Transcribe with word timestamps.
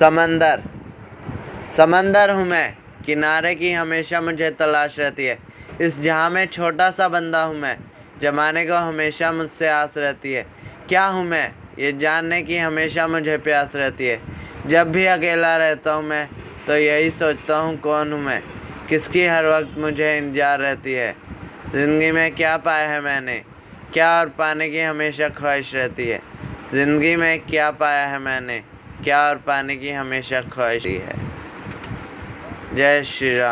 समंदर। 0.00 0.62
समंदर 1.76 2.30
हूँ 2.30 2.44
मैं। 2.46 2.76
किनारे 3.06 3.54
की 3.54 3.72
हमेशा 3.72 4.20
मुझे 4.20 4.50
तलाश 4.50 4.98
रहती 4.98 5.24
है। 5.24 5.38
इस 5.80 5.98
जहाँ 6.00 6.30
में 6.30 6.46
छोटा 6.46 6.90
सा 6.90 7.08
बंदा 7.08 7.42
हूँ 7.42 7.56
मैं, 7.56 7.76
जमाने 8.22 8.64
को 8.66 8.76
हमेशा 8.76 9.32
मुझसे 9.32 9.68
आस 9.68 9.96
रहती 9.96 10.32
है। 10.32 10.46
क्या 10.88 11.04
हूँ 11.06 11.24
मैं? 11.24 11.52
ये 11.78 11.92
जानने 11.92 12.42
की 12.42 12.56
हमेशा 12.58 13.06
मुझे 13.08 13.36
प्यास 13.38 13.76
रहती 13.76 14.06
है। 14.06 14.20
जब 14.66 14.92
भी 14.92 15.04
अकेला 15.06 15.56
रहता 15.56 15.92
हूँ 15.92 16.04
मैं 16.04 16.26
तो 16.66 16.76
यही 16.76 17.10
सोचता 17.10 17.58
हूँ 17.58 17.76
कौन 17.80 18.12
हूँ 18.12 18.22
मैं। 18.22 18.42
किसकी 18.88 19.26
हर 19.26 19.46
वक्त 19.48 19.78
मुझे 19.78 20.16
इंतज़ार 20.18 20.58
रहती 20.58 20.92
है। 20.92 21.14
ज़िंदगी 21.72 22.10
में 22.10 22.34
क्या 22.34 22.56
पाया 22.58 22.88
है 22.88 23.00
मैंने? 23.00 23.40
क्या 23.92 24.10
और 24.20 24.28
पाने 24.38 24.70
की 24.70 24.80
हमेशा 24.80 25.28
ख्वाहिश 25.28 25.74
रहती 25.74 26.08
है। 26.08 26.20
ज़िंदगी 26.72 27.16
में 27.16 27.40
क्या 27.40 27.70
पाया 27.72 28.06
है 28.06 28.18
मैंने? 28.18 28.62
क्या 29.04 29.28
और 29.28 29.36
पाने 29.36 29.76
की 29.76 29.90
हमेशा 29.90 30.40
ख्वाहिश 30.40 30.86
है? 30.86 31.14
जय 32.74 33.02
श्री 33.02 33.38
राम। 33.38 33.48